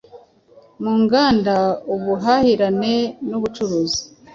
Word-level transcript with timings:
mu 0.81 0.93
nganda, 1.01 1.55
ubuhahirane 1.93 2.95
n’ubucuruzi. 3.29 4.01